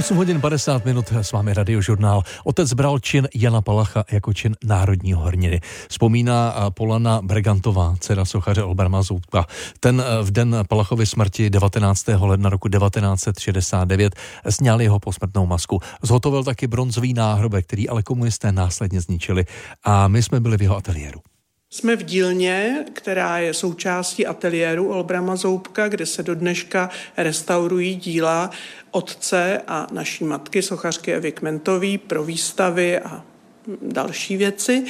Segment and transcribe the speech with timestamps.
[0.00, 2.22] 8 hodin 50 minut s vámi radiožurnál.
[2.44, 5.60] Otec bral čin Jana Palacha jako čin národního hrdiny.
[5.88, 9.46] Vzpomíná Polana Bregantová, dcera sochaře Olbrama Zoubka.
[9.80, 12.06] Ten v den Palachovy smrti 19.
[12.20, 14.16] ledna roku 1969
[14.48, 15.80] sněl jeho posmrtnou masku.
[16.02, 19.44] Zhotovil taky bronzový náhrobek, který ale komunisté následně zničili
[19.84, 21.20] a my jsme byli v jeho ateliéru.
[21.72, 28.50] Jsme v dílně, která je součástí ateliéru Olbrama Zoubka, kde se do dneška restaurují díla
[28.90, 33.24] otce a naší matky, sochařky Evy Kmentový, pro výstavy a
[33.82, 34.84] další věci.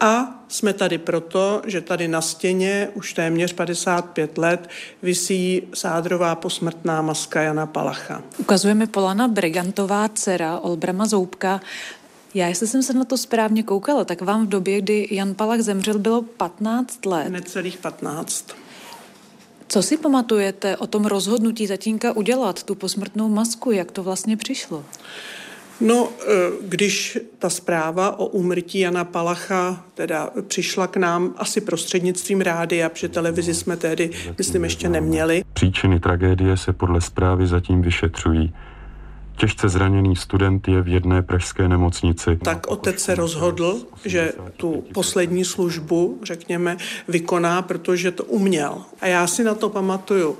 [0.00, 4.68] A jsme tady proto, že tady na stěně už téměř 55 let
[5.02, 8.22] visí sádrová posmrtná maska Jana Palacha.
[8.38, 11.60] Ukazujeme Polana Brigantová, dcera Olbrama Zoubka.
[12.34, 15.60] Já, jestli jsem se na to správně koukala, tak vám v době, kdy Jan Palach
[15.60, 17.28] zemřel, bylo 15 let.
[17.28, 18.46] Necelých 15.
[19.68, 23.70] Co si pamatujete o tom rozhodnutí tatínka udělat tu posmrtnou masku?
[23.70, 24.84] Jak to vlastně přišlo?
[25.80, 26.24] No, e,
[26.68, 33.08] když ta zpráva o úmrtí Jana Palacha teda přišla k nám asi prostřednictvím rádia, protože
[33.08, 35.44] televizi jsme tehdy, myslím, ještě neměli.
[35.52, 38.52] Příčiny tragédie se podle zprávy zatím vyšetřují.
[39.36, 42.38] Těžce zraněný student je v jedné pražské nemocnici.
[42.42, 46.76] Tak otec se rozhodl, že tu poslední službu, řekněme,
[47.08, 48.82] vykoná, protože to uměl.
[49.00, 50.38] A já si na to pamatuju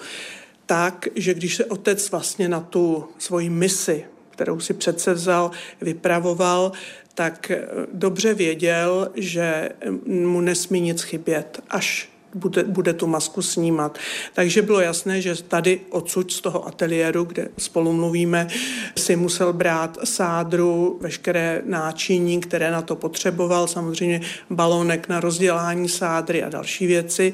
[0.67, 6.73] tak, že když se otec vlastně na tu svoji misi, kterou si přece vzal, vypravoval,
[7.15, 7.53] tak
[7.93, 9.69] dobře věděl, že
[10.07, 13.99] mu nesmí nic chybět, až bude, bude tu masku snímat.
[14.35, 18.49] Takže bylo jasné, že tady odsud z toho ateliéru, kde spolu mluvíme,
[18.97, 26.43] si musel brát sádru, veškeré náčiní, které na to potřeboval, samozřejmě balónek na rozdělání sádry
[26.43, 27.33] a další věci.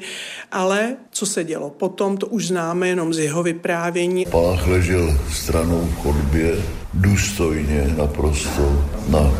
[0.51, 4.25] Ale co se dělo potom, to už známe jenom z jeho vyprávění.
[4.25, 6.55] Palach ležel stranou v chodbě,
[6.93, 9.31] důstojně naprosto na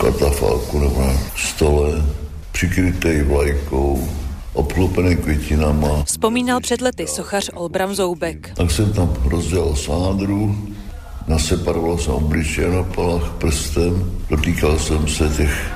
[0.00, 2.04] katafalku nebo na stole
[2.52, 4.08] přikrytej vlajkou,
[4.84, 6.04] obklopený květinama.
[6.04, 8.50] Vzpomínal před lety sochař Olbram Zoubek.
[8.54, 10.56] Tak jsem tam rozdělal sádru,
[11.28, 15.72] naseparoval jsem obličeje na palách prstem, dotýkal jsem se těch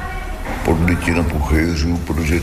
[0.64, 2.42] podlitin a puchejřů, protože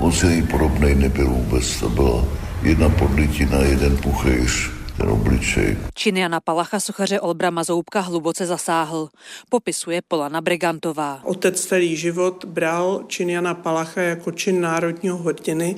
[0.00, 1.80] moc jiný podobný nebyl vůbec.
[1.80, 2.24] To byla
[2.62, 5.76] jedna podlitina, jeden puchejř ten obličej.
[5.94, 9.08] Čin Jana Palacha sochaře Olbrama Zoubka hluboce zasáhl.
[9.48, 11.20] Popisuje Polana Brigantová.
[11.24, 15.76] Otec celý život bral čin Jana Palacha jako čin národního hrdiny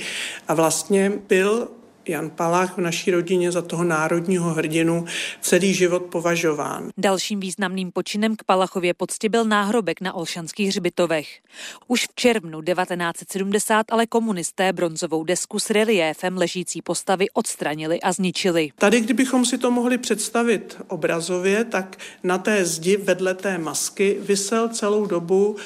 [0.49, 1.69] a vlastně byl
[2.09, 5.05] Jan Palach v naší rodině za toho národního hrdinu
[5.41, 6.91] celý život považován.
[6.99, 11.41] Dalším významným počinem k Palachově pocti byl náhrobek na Olšanských hřbitovech.
[11.89, 18.71] Už v červnu 1970 ale komunisté bronzovou desku s reliéfem ležící postavy odstranili a zničili.
[18.79, 24.69] Tady, kdybychom si to mohli představit obrazově, tak na té zdi vedle té masky vysel
[24.69, 25.57] celou dobu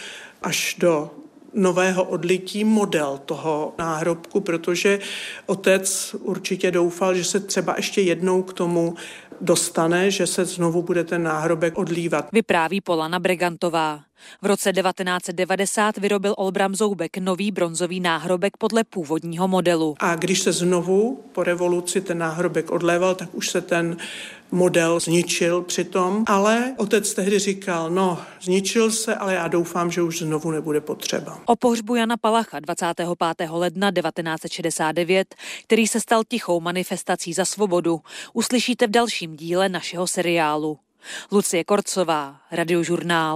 [0.42, 1.10] až do
[1.56, 4.98] nového odlití model toho náhrobku, protože
[5.46, 8.94] otec určitě doufal, že se třeba ještě jednou k tomu
[9.40, 12.28] dostane, že se znovu bude ten náhrobek odlívat.
[12.32, 14.00] Vypráví Polana Bregantová.
[14.42, 19.94] V roce 1990 vyrobil Olbram Zoubek nový bronzový náhrobek podle původního modelu.
[20.00, 23.96] A když se znovu po revoluci ten náhrobek odléval, tak už se ten
[24.50, 30.18] model zničil přitom, ale otec tehdy říkal, no, zničil se, ale já doufám, že už
[30.18, 31.38] znovu nebude potřeba.
[31.46, 33.50] O pohřbu Jana Palacha 25.
[33.50, 35.34] ledna 1969,
[35.66, 38.00] který se stal tichou manifestací za svobodu,
[38.32, 40.78] uslyšíte v dalším díle našeho seriálu.
[41.32, 43.34] Lucie Korcová, Radiožurnál.